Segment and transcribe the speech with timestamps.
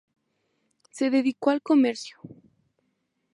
[0.89, 2.17] Se dedicó al comercio.